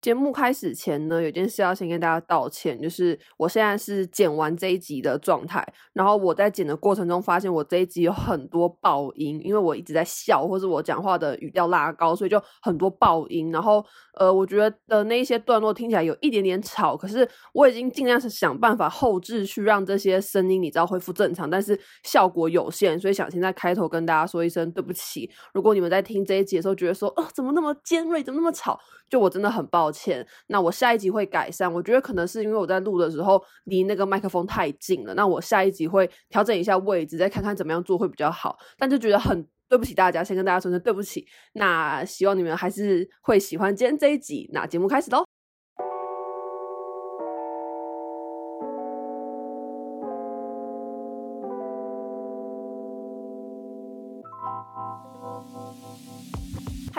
[0.00, 13.50] 节目开始前呢，有件事要先跟大家道歉，就是我现在是剪完这一集的状态，然后我在剪的过程中发现我这一集有很多爆音，因为我一直在笑，或是我讲话的语调拉高，所以就很多爆音。
[13.50, 13.84] 然后
[14.14, 25.28] 呃，我觉得那一些段落听起来有一点点吵，可是我已经尽量是想办法后置去让这些声音你知道恢复正常，但是效果有限，所以想先在开头跟大家说一声对不起。
[25.52, 28.78] 如果你们在听这一集的时候觉得说，哦，怎么那么尖锐，怎么那么吵，
[29.10, 29.87] 就我真的很抱歉。
[29.88, 31.72] 抱歉，那我下一集会改善。
[31.72, 35.14] 我觉得可能是因为我在录的时候离那个麦克风太近了。
[35.14, 38.58] 那我下一集会调整一下位置，再看看怎么样做会比较好。
[38.76, 41.26] 但就觉得很对不起大家，先跟大家说声对不起。
[41.54, 44.46] 那希望你们还是会喜欢今天这一集。
[44.52, 45.27] 那节目开始喽。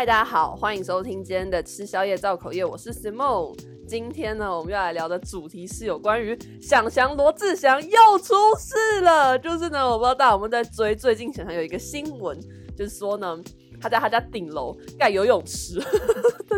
[0.09, 3.55] 大家好，欢迎收听今天的吃宵夜造口业，我是 Simone。
[3.87, 9.37] 今天呢，我们要来聊的主题是有关于想翔罗志祥又出事了。
[9.37, 12.35] 就是呢，我不知道大家有没有在追，最近想翔有一个新闻，
[12.75, 13.39] 就是说呢，
[13.79, 15.79] 他在他家顶楼盖游泳池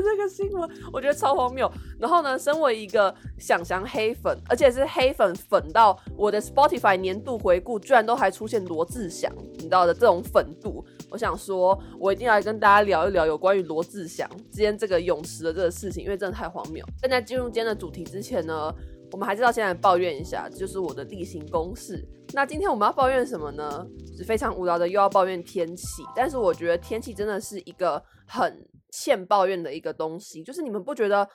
[0.03, 1.71] 这个新闻，我觉得超荒谬。
[1.99, 10.83] 然后呢，身为一个祥祥黑粉，而且是黑粉粉到我的 Spotify 年度回顾，居然都还出现罗志祥，你知道的这种粉度。
[11.09, 16.85] 我想说，我一定要来跟大家聊一聊有关于罗志祥之间这个泳池的这个事情，因为真的太荒谬。
[17.01, 18.73] 但在进入今天的主题之前呢，
[19.11, 22.07] 我们还是要先来抱怨一下，就是我的例行公事。
[22.33, 23.85] 那今天我们要抱怨什么呢？
[24.17, 26.01] 是非常无聊的，又要抱怨天气。
[26.15, 31.27] 但是我觉得天气真的是一个很欠抱怨的一个东西，就是你们不觉得，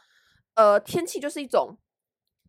[0.55, 1.77] 呃，天气就是一种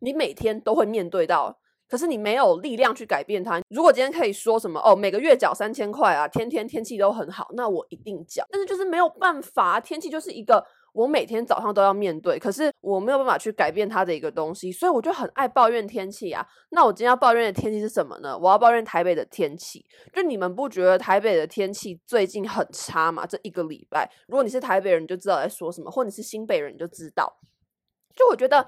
[0.00, 1.58] 你每天都会面对到。
[1.90, 3.62] 可是你没有力量去改变它。
[3.70, 8.46] 如果今天可以说什么哦，每个月缴三千块啊，天天天气都很好，那我一定缴。
[8.50, 16.46] 但是就是没有办法，天气就是一个我每天早上都要面对，可是我没有办法去改变它的一个东西，所以我就很爱抱怨天气啊。
[16.70, 18.36] 那我今天要抱怨的天气是什么呢？
[18.38, 19.84] 我要抱怨台北的天气。
[20.12, 23.24] 就你们不觉得台北的天气最近很差吗？
[23.26, 27.38] 这一个礼拜，如果你是台北人，你就知道在说什么；或你是新北人，你就知道。
[28.14, 28.66] 就我觉得。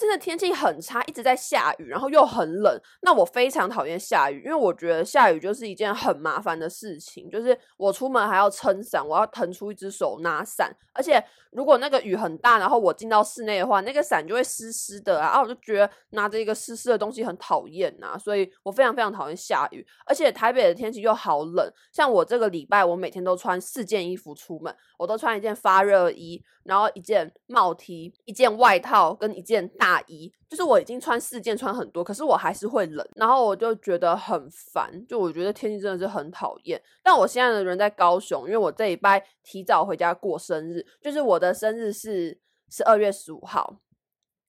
[0.00, 2.80] 真的天气很差，一直在下雨，然后又很冷。
[3.02, 7.28] 那我非常讨厌下雨，因为我觉得下雨就是一件很麻烦的事情。
[7.28, 19.86] 就是我出门还要撑伞，我要腾出一只手拿伞，而且如果那个雨很大，然后我进到室内的话，那个伞就会湿湿的啊，啊，我就觉得拿着一个湿湿的东西很讨厌呐，所以我非常非常讨厌下雨。
[20.04, 29.70] 而且台北的天气又好冷，像我这个礼拜，我每天都穿四件衣服出门，我都穿一件发热衣，然后一件帽 T，一件外套跟一件。
[29.80, 36.82] 大衣就是我已经穿四件，穿很多，可是我还是会冷，然后我就觉得很烦，就我觉得天气真的是很讨厌。
[37.04, 42.36] 但我现在的人在高雄，因为我这礼拜提早回家过生日，就是我的生日是
[42.68, 43.76] 十二月十五号，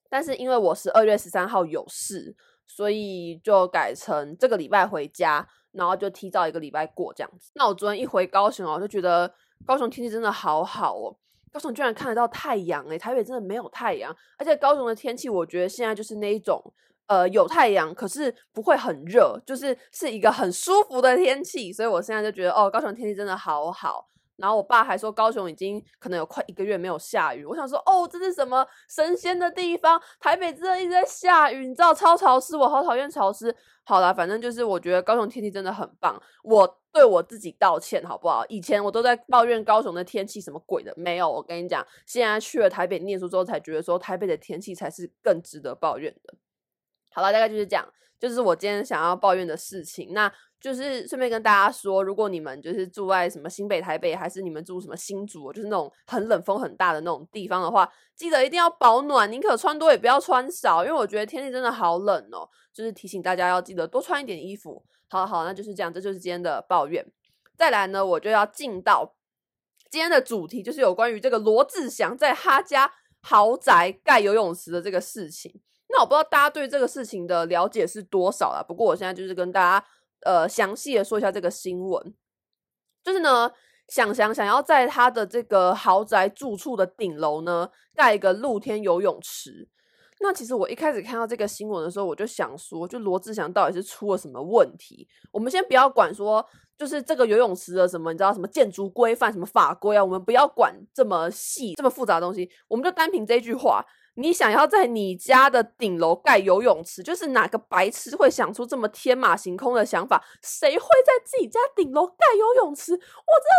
[0.09, 2.35] 但是因为我十二月十三号有事，
[2.65, 7.51] 所以就改成这个礼拜回家，然后就提早一个礼拜过这样子。
[7.53, 9.31] 那我昨天一回高雄哦，就觉得
[9.67, 11.15] 高雄天气真的好好哦。
[11.51, 16.61] 高雄居然看得到太阳诶，台北真的没有太阳，而且高雄的天气，我觉得现在就是那一种，
[17.07, 24.10] 呃，有太阳，可是不会很热，就是是一个很舒服的天气，所以我现在就觉得，哦，高雄天气真的好好。
[24.41, 30.01] 然后我爸还说，高雄已经可能有快一个月没有下雨，我想说，哦，这是什么神仙的地方？
[30.19, 33.55] 台北真的一直在下雨，你知道超潮湿，我好讨厌潮湿。
[33.83, 36.77] 好啦，反正就是我觉得高雄天气真的很棒，我。
[36.93, 38.45] 对我自己道歉好不好？
[38.49, 41.31] 以前我都在抱怨高雄的天气什么鬼的，没有。
[41.31, 46.33] 我跟你讲，现在去了台北念书之后，才觉得说台北的天气才是更值得抱怨的。
[47.13, 47.87] 好了，大概就是这样，
[48.21, 50.13] 就是我今天想要抱怨的事情。
[50.13, 62.47] 那就是顺便跟大家说，如果你们就是住在什么新北、台北，还是你们住什么新竹，就是那种很冷、风很大的那种地方的话，记得一定要保暖，宁可穿多也不要穿少，因为我觉得天气真的好冷哦。
[62.71, 64.85] 就是提醒大家要记得多穿一点衣服。
[65.09, 67.05] 好好，那就是这样，这就是今天的抱怨。
[67.57, 69.15] 再来呢，我就要进到
[69.89, 75.59] 今天的主题，就是有关于这个罗志祥在他家豪宅盖游泳池的这个事情。
[75.91, 79.85] 那我不知道大家对这个事情的了解是多少啦，不过我现在就是跟大家
[80.25, 82.13] 呃详细的说一下这个新闻。
[83.03, 83.51] 就是呢，
[83.87, 89.67] 想想想要在他的这个豪宅住处的顶楼呢盖一个露天游泳池。
[90.23, 95.07] 那其实我一开始看到这个新闻的时候，我就想说，就罗志祥到底是出了什么问题？
[95.31, 96.45] 我们先不要管说，
[96.77, 100.05] 就是这个游泳池的什么，你知道什么建筑规范、什么法规啊？
[100.05, 103.83] 我们不要管这么细、这么复杂的东西，我们就单凭这句话，
[104.15, 110.21] 你想要在你家的顶楼盖游泳池，就是哪个白痴会想出这么天马行空的想法？
[110.41, 112.91] 谁会在自己家顶楼盖游泳池？
[112.91, 113.07] 我真的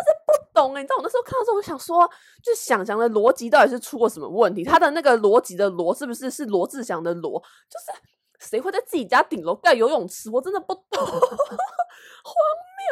[0.07, 0.83] 是不懂哎！
[0.83, 2.09] 你知道我那时候看到之后，我想说，
[2.43, 4.63] 就想想的逻辑到底是出过什么问题？
[4.63, 7.43] 他的那个逻辑的逻是不是是罗志祥的罗？
[7.71, 10.31] 就是谁会在自己家顶楼盖游泳池？
[10.31, 11.15] 我真的不懂， 荒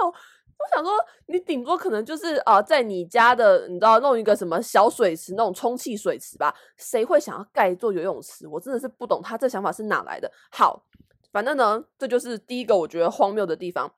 [0.00, 0.14] 谬。
[0.75, 0.93] 想说，
[1.26, 6.55] 你顶多可能就是啊、在你家的，你知道弄一个什么小水池，那种充气水池吧？
[6.76, 8.46] 谁会想要盖一座游泳池？
[8.49, 10.31] 我真的是不懂他这想法是哪来的。
[10.50, 10.82] 好，
[11.32, 13.90] 反正呢，这就是第一个我觉得荒谬的地方。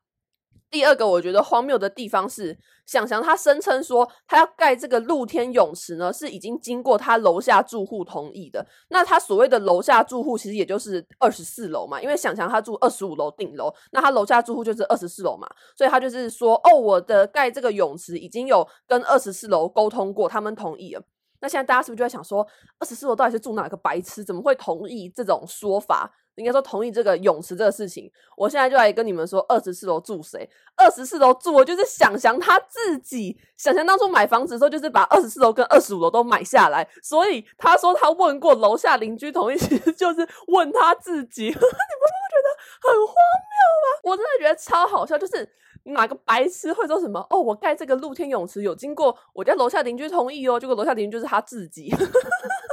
[0.73, 8.67] 第二个我觉得荒谬的地方是，想想他声称说他要盖这个露天泳池呢，是已经经过他楼下住户同意的。
[8.89, 15.47] 那他所谓的楼下住户其实也就是二十四楼嘛，因为想想他住二十五楼顶楼，那他楼下住户就是二十四楼嘛，
[15.77, 21.03] 所以他就是说，哦，我的盖这个泳池已经有跟二十四楼沟通过，他们同意了。
[21.43, 22.47] 那现在大家是不是就在想说，
[22.79, 24.25] 二十四楼到底是住哪个白痴？
[24.25, 26.11] 怎么会同意这种说法？
[26.37, 28.11] 应该说同意这个泳池这个事情。
[28.37, 30.49] 我现在就来跟你们说，二十四楼住谁？
[30.77, 33.39] 二十四楼住我就是想想他自己。
[33.57, 36.89] 想想当初买房子的时候，就是把二十四楼跟二十五楼都买下来。
[37.03, 41.45] 所以他说他问过楼下邻居同意， 其实就是问他自己。
[41.49, 42.49] 你们不觉得
[42.81, 44.11] 很荒谬吗？
[44.11, 45.49] 我真的觉得超好笑，就是。
[45.85, 47.19] 哪个白痴会说什么？
[47.29, 51.91] 哦，我盖这个露天泳池有经过我家楼下邻居同意哦，结果楼下邻居就是他自己，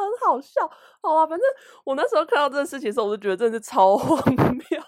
[0.00, 0.60] 很好笑。
[1.02, 1.46] 好啊，反正
[1.84, 4.82] 我那时候看到这个事情的时候，我就觉得真的是超 荒谬，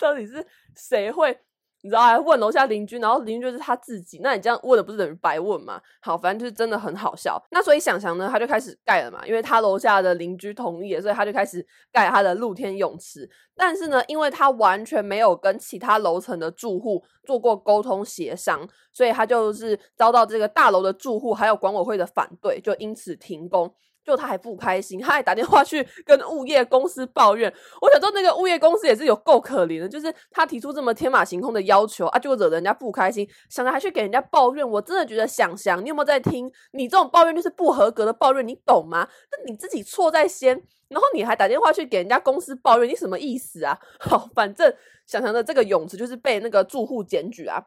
[0.00, 0.46] 到底是
[0.76, 1.38] 谁会？
[1.82, 5.78] 你知道还问楼下邻居，然后邻居就是他自己，那你这样问的不是等于白问吗？
[6.00, 7.38] 好，反正就是真的很好笑。
[7.50, 11.62] 那所以想想呢，他就开始盖了嘛，因为他楼下的邻居同意了，所以他就开始
[11.92, 13.28] 盖他的露天泳池。
[13.54, 23.70] 但是呢，因为他完全没有跟其他楼层的住户做过沟通协商，所以他就是遭到这个大楼的住户还有管委会的反对，就因此停工。
[24.04, 27.52] 就他还不开心，他还打电话去跟物业公司抱怨。
[27.80, 34.68] 我想说，那个物业公司也是有够可怜的，就是他提出这么天马行空的要求啊，就惹人家不开心，想着还去给人家抱怨。
[34.68, 36.50] 我真的觉得想想，你有没有在听？
[36.72, 39.08] 你这种抱怨就是不合格的抱怨，你懂吗？
[39.32, 40.50] 那你自己错在先，
[40.88, 43.78] 然后你还打电话去给人家公司抱怨，你什么意思啊？
[43.98, 44.72] 好，反正
[45.06, 47.62] 想想的这个泳池就是被那个住户检举啊。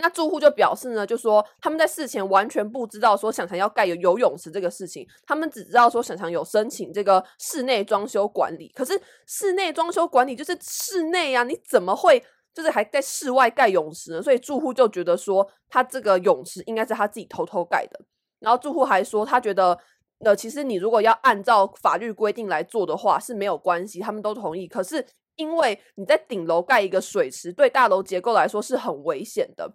[0.00, 12.24] 那住户就表示呢，就说他们在事前完全不知道说想想要盖有游泳池这个事情，他们只知道说想想有申请这个室内装修管理，可是室内装修管理就是室内啊，你怎么会
[12.54, 14.22] 就是还在室外盖泳池呢？
[14.22, 17.98] 所以住户就觉得说他这个泳池应该是他自己偷偷盖的，
[18.38, 19.76] 然后住户还说他觉得，
[20.24, 25.04] 呃，其实你如果要按照法律规定来做的话是没有关系，他们都同意，可是
[25.34, 29.68] 因为你在顶楼盖一个水池，对大楼结构来说是很危险的。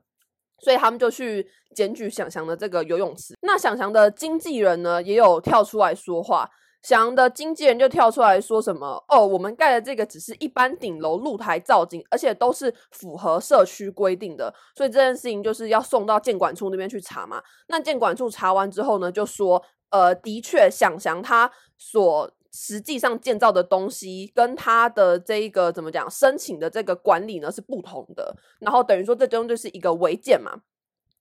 [0.63, 1.45] 所以他们就去
[1.75, 3.35] 检举想翔的这个游泳池。
[3.41, 6.49] 那想翔的经纪人呢，也有跳出来说话。
[6.81, 14.53] 想翔的经纪人就跳出来说什么：“哦，我们盖的这个只是一般顶楼露台造景，而且都是符合社区规定的。
[14.75, 17.41] 所以这件事情就是要送到建管处那边去查嘛。
[17.67, 30.61] 那建管处查完之后呢，就说：呃，的确，想翔他所。”实际上建造的东西跟他的这一个怎么讲，申请的这个管理呢是不同的，然后等于说这中就是一个违建嘛，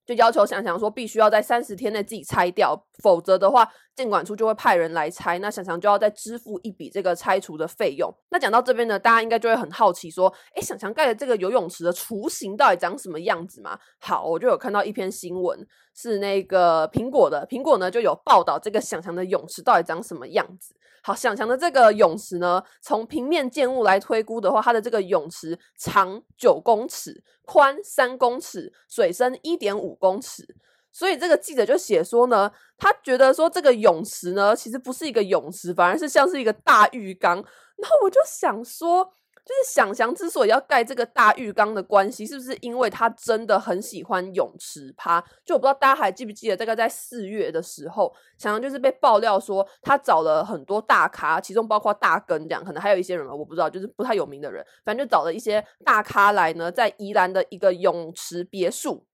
[0.05, 8.13] 就要求想想说必须要在三十天内自己拆掉，否则的话建管处就会派人来拆，那想想就要再支付一笔这个拆除的费用。
[8.29, 13.79] 那讲到这边呢，大家应该就会很好奇说，诶，想想盖的这个游泳池的雏形到底长什么样子嘛？
[13.99, 15.65] 好，我就有看到一篇新闻，
[15.95, 20.75] 是那个苹果的，苹果呢就有报道这个想象的泳池到底长什么样子。
[21.03, 30.55] 好，想象的这个泳池呢，从平面建物来推估的话，它的这个泳池长九公尺，宽三公尺，水深一点五公尺。
[30.91, 37.35] 所以这个记者就写说呢，他觉得说这个泳池呢，其实不是一个泳池，反而是像是一个大浴缸。
[37.77, 39.13] 然后我就想说。
[39.45, 45.21] 就是想翔之所以要盖这个大浴缸的关系，是不是因为他真的很喜欢泳池趴？
[45.43, 59.05] 就我不知道大家还记不记得，大概在四月的时候，想翔就是被爆料说他找了很多大咖，其中包括大根这样，可能还有一些人我不知道，就是不太有名的人，反正就找了一些大咖来呢，在宜兰的一个泳池别墅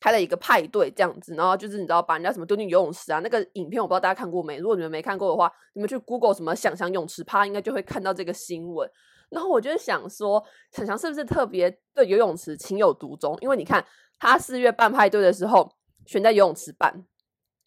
[0.00, 4.56] 开了一个派对这样子，然后就是你知道把人家什么丢进游泳池啊，那个影片我不知道大家看过没？
[4.56, 8.90] 如果你们没看过的话，你们去 Google 什么想翔泳池趴，应该就会看到这个新闻。
[9.30, 10.42] 然后我就想说，
[10.72, 13.36] 想翔是不是特别对游泳池情有独钟？
[13.40, 13.84] 因为你看
[14.18, 15.70] 他四月办派对的时候
[16.06, 17.04] 选在游泳池办，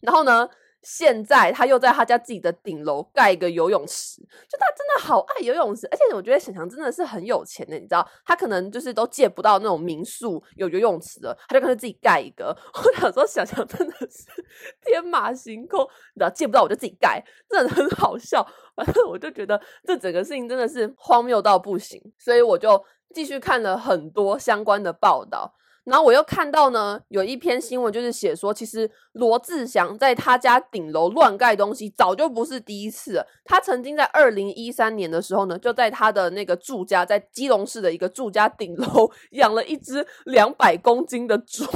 [0.00, 0.48] 然后呢，
[0.82, 12.56] 现在他又在他家自己的顶楼盖一个游泳池，就他真的好爱游泳池，而且我觉得想想真的是很有钱的，你知道，他可能就是都借不到那种民宿有游泳池的，他就干脆自己盖一个。
[12.74, 14.26] 我想说，想想真的是
[14.84, 15.80] 天马行空，
[16.14, 18.46] 你知道，借不到我就自己盖，真的很好笑。
[18.74, 22.82] 反正我就觉得这整个事情真的是荒谬到不行，所以我就
[23.14, 25.54] 继续看了很多相关的报道。
[25.84, 33.26] 然后我又看到呢，有一篇新闻就是写说，其实罗志祥在他家顶楼乱盖东西，早就不是第一次了。
[33.44, 41.64] 他曾经在二零一三年的时候呢，就在他的那个住家，在基隆市的一个住家顶楼 养了一只两百公斤的猪。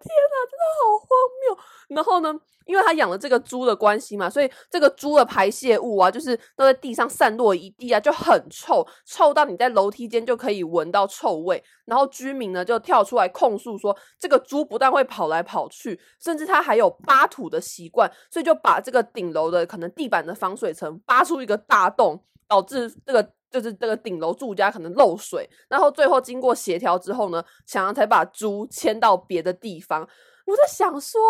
[0.00, 1.08] 天呐，真的好荒
[1.40, 1.58] 谬！
[1.88, 11.62] 然后呢，因为他养了这个猪的关系嘛，所以这个猪的排泄物啊，就是都在地上散落一地啊，就很臭，臭到你在楼梯间就可以闻到臭味。
[11.84, 23.32] 然后居民呢就跳出来控诉说，这个猪不但会跑来跑去，甚至它还有扒土的习惯，所以就把这个顶楼的可能地板的防水层扒出一个大洞，导致这个。
[23.52, 30.08] 就是这个顶楼住家可能漏水，然后最后经过协调之后呢，想要才把猪迁到别的地方。
[30.46, 31.20] 我在想说，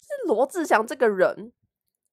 [0.00, 1.52] 是罗志祥这个人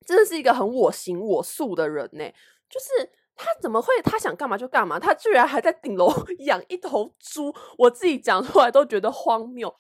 [0.06, 2.26] 真的是一个很我行我素的人呢。
[2.70, 5.00] 就是他怎么会他想干嘛就干嘛？
[5.00, 6.12] 他居然还在顶楼
[6.46, 9.74] 养一头猪，我自己讲出来都觉得荒谬。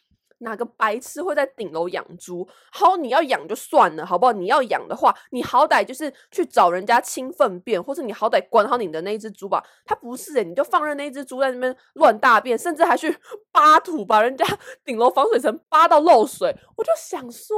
[0.43, 2.47] 哪个白痴会在顶楼养猪？
[2.71, 4.31] 好，你要养就算了，好不好？
[4.31, 9.63] 你要养的话，你好歹就是去找人家清粪便，或者你好歹管好你的那只猪吧。
[9.83, 13.17] 他不是诶，你就放任那只猪在那边乱大便，甚至还去
[13.51, 14.45] 扒土，把人家
[14.85, 16.55] 顶楼防水层扒到漏水。
[16.75, 17.55] 我就想说，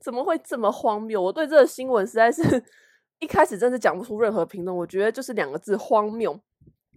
[0.00, 1.22] 怎么会这么荒谬？
[1.22, 2.42] 我对这个新闻实在是
[3.20, 4.76] 一开始真是讲不出任何评论。
[4.76, 6.38] 我觉得就是两个字：荒谬。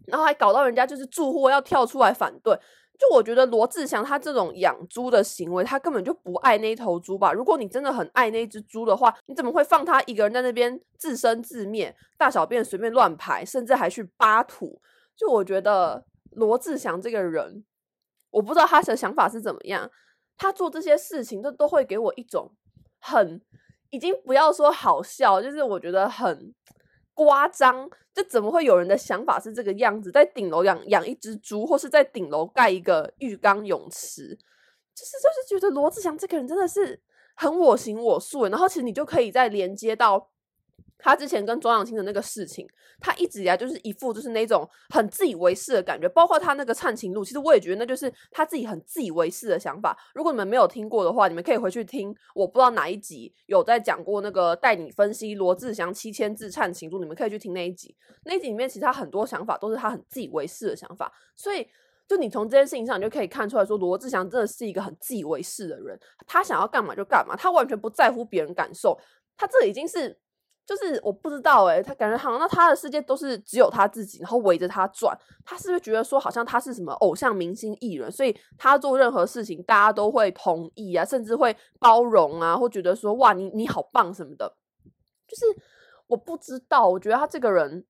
[0.07, 2.57] 然后还搞到人家就是住户要跳出来反对。
[3.00, 7.32] 就我觉得罗志祥他这种养猪的行为，他根本就不爱那头猪吧？
[7.32, 14.82] 如果你真的很爱那只猪的话，你怎么会放他一个人在那边自生自灭，大小便随便乱排，甚至还去扒土？
[15.15, 17.63] 就我觉得罗志祥这个人，
[18.32, 19.89] 我不知道他的想法是怎么样，
[20.38, 22.51] 他做这些事情，都都会给我一种
[23.00, 23.41] 很，
[23.91, 26.53] 已经不要说好笑，就是我觉得很。
[27.19, 30.09] 夸张，这怎么会有人的想法是这个样子？
[30.09, 34.27] 在顶楼养养一只猪，或是在顶楼盖一个浴缸泳池，
[34.95, 37.01] 就是就是觉得罗志祥这个人真的是
[37.35, 38.45] 很我行我素。
[38.45, 40.29] 然后其实你就可以再连接到。
[41.00, 42.68] 他之前跟庄阳青的那个事情，
[43.00, 49.98] 他一直以来就是一副就是那种很自以为是的感觉，包括他那个灿情录，其实我也觉得那就是他自己很自以为是的想法。
[50.13, 57.96] 如果你们没有听过的话，你们可以回去听，我不知道哪一集有在讲过那个带你分析罗志祥七千字灿情录，你们可以去听那一集。
[58.25, 61.65] 那一集里面其实他很多想法都是他很自以为是的想法，所以
[62.08, 69.00] 就你从这件事情上，你就可以看出来说，罗志祥真的是一个很自以为是的人，他想要干嘛就干嘛，他完全不在乎别人感受，
[69.38, 70.20] 他这已经是。
[70.69, 75.17] 就是我不知道诶，他感觉好像那他的世界都是只有他自己，然后围着他转。
[75.43, 84.53] 他是不是觉得说好像他是什么偶像明星艺人，所以他做任何事情大家都会同意啊，甚至会包容啊，或觉得说哇你你好棒什么的。
[85.27, 85.45] 就是
[86.05, 87.83] 我不知道，我觉得他这个人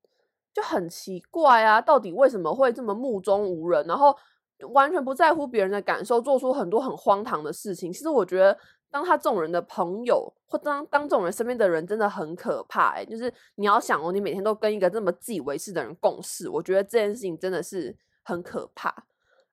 [0.54, 4.16] 就很奇怪啊，到底为什么会这么目中无人，然后
[4.72, 7.92] 完全不在乎别人的感受，做出很多很荒唐的事情。
[7.92, 8.58] 其实我觉得。
[8.92, 13.06] 当他这种人的朋友，或当当这种人身边的人，真的很可怕欸。
[13.06, 18.94] 就是你要想哦，你每天都跟一个这么自以为是的人共事，我觉得这件事情真的是很可怕，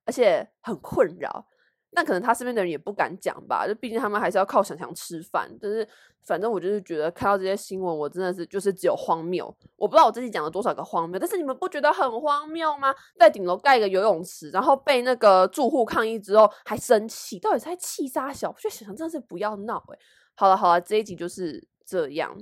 [0.05, 1.47] 而且很困扰。
[1.93, 5.51] 但可能他身边的人也不敢讲吧，就毕竟他们还是要靠想象吃饭。
[5.59, 5.87] 就是
[6.23, 9.47] 反正我就是觉得看到这些新闻，我真的是就是只有荒谬。
[9.77, 12.95] 我不知道我自己讲了多少个荒谬，但是你们不觉得很荒谬吗？
[13.19, 18.51] 在顶楼盖一个游泳池，然后被那个住户抗议之后还生气，到底是在气啥小？
[18.51, 19.99] 我就想想真的是不要闹哎。
[20.35, 22.37] 好了好了，这一集就是这样。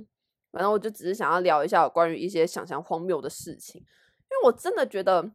[0.51, 5.31] 反正我就只是想要聊一下关于一些想象荒谬的事情，因为我真的觉得。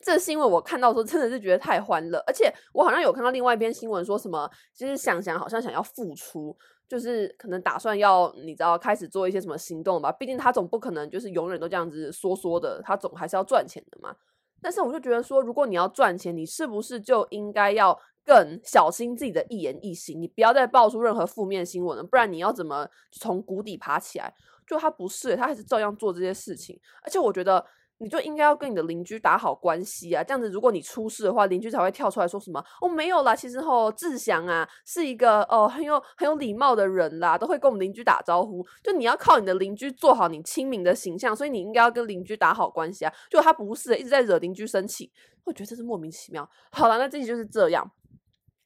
[0.00, 10.12] 这是因为我看到时候真的是觉得太欢乐，而且我好像有看到另外一篇新闻，说什么其实想想好像想要复出，就是可能打算要你知道开始做一些什么行动吧。
[10.12, 14.14] 毕竟他总不可能就是永远都这样子说说的，他总还是要赚钱的嘛。
[14.62, 20.22] 但是我就觉得说，如果你要赚钱，你是不是就应该要更小心自己的一言一行？
[20.22, 24.32] 你不要再爆出任何负面新闻了，不然你要怎么从谷底爬起来？
[24.64, 27.66] 就他不是，他还是照样做这些事情，而且我觉得。
[27.98, 38.64] 你就应该要跟你的邻居打好关系啊，这样子如果你出事的话，邻居才会跳出来说什么哦，没有啦，其实吼志祥啊是一个哦很有很有礼貌的人啦，都会跟我们邻居打招呼。
[38.82, 43.12] 就你要靠你的邻居做好你亲民的形象，所以你应该要跟邻居打好关系啊。
[43.28, 45.10] 就他不是一直在惹邻居生气，
[45.44, 46.48] 我觉得这是莫名其妙。
[46.70, 47.90] 好了，那这期就是这样。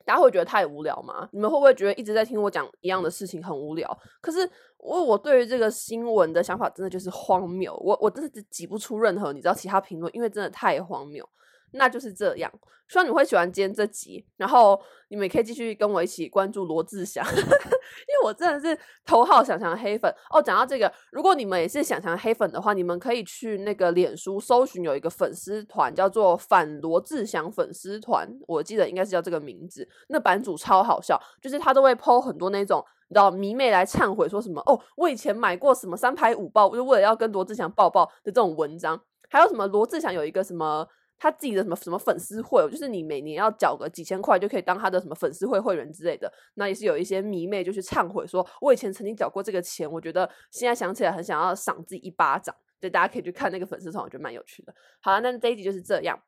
[0.04, 1.28] 大家会觉得太无聊吗？
[1.30, 3.96] 你们会不会觉得一直在听我讲一样的事情很无聊？
[4.20, 4.50] 可是
[4.82, 11.26] 我我对于这个新闻的想法真的就是荒谬，我我真的是挤不出任何你知道其他评论，因为真的太荒谬。
[11.74, 12.52] 那就是这样，
[12.86, 20.42] 希望你会喜欢今天这集，然后你们也可以继续跟我一起关注罗志祥， 因为我真的是头号想翔黑粉哦。
[20.42, 29.88] 讲到这个，如果你们也是想翔黑粉的话，你们可以去那个脸书搜寻有一个粉丝团叫做“反罗志祥粉丝团”，我记得应该是叫这个名字。
[30.08, 40.88] 那版主超好笑，就是他都会 po 很多那种你知道迷妹来忏悔，说什么哦，我以前买过什么三排五抱，就为了要跟罗志祥抱抱的这种文章，还有什么罗志祥有一个什么。
[41.18, 46.28] 他自己的什么什么粉丝会，就是你每年要缴个几千块就可以当他的什么粉丝会会员之类的。
[46.54, 52.52] 那也是有一些迷妹就去忏悔说，我以前曾经缴过这个钱，我觉得现在想起来很想要赏自己一巴掌。
[52.80, 54.74] 对，大家可以去看那个粉丝团，我觉得蛮有趣的。
[55.00, 56.18] 好了，那这一集就是这样。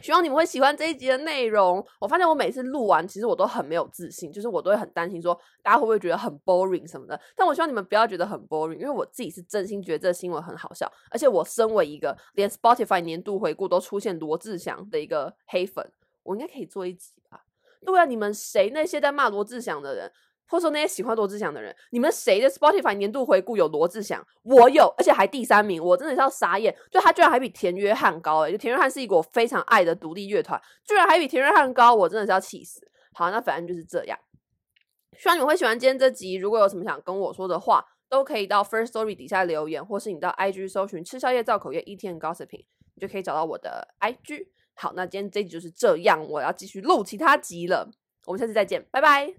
[0.00, 1.84] 希望你们会喜欢这一集的内容。
[2.00, 7.18] 我发现我每次录完，其实我都很没有自信，就是我都会很担心说大家会不会觉得很 boring 什么的。
[7.36, 10.90] 但我希望你们不要觉得很 boring，因为我自己是真心觉得这新闻很好笑。
[11.10, 15.88] 而且我身为一个连 Spotify 年度回顾都出现罗志祥的一个黑粉，
[16.22, 17.40] 我应该可以做一集吧？
[17.86, 20.10] 对啊，你们谁那些在骂罗志祥的人？
[20.48, 24.24] 或者说那些喜欢罗志祥的人，你们谁的 Spotify 年度回顾有罗志祥？
[24.42, 26.74] 我有，而且还第三名，我真的是要傻眼。
[26.90, 32.80] 就他居然还比田约翰高诶，就田约翰是一个我非常爱的独立乐团，居然还比田约翰高，我真的是要气死。
[33.12, 34.18] 好，那反正就是这样。
[35.16, 36.34] 希望你们会喜欢今天这集。
[36.34, 44.48] 如果有什么想跟我说的话，都可以到 First Story 底下留言，或是你到 IG 搜寻“吃宵夜造口业 Eating and Gossiping”，你就可以找到我的 IG。
[44.74, 47.88] 好，那今天这集就是这样，我要继续录其他集了。
[48.26, 49.34] 我们下次再见，拜拜。